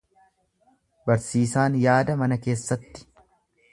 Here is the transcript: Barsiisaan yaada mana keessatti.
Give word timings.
Barsiisaan 1.11 1.77
yaada 1.83 2.17
mana 2.23 2.39
keessatti. 2.47 3.07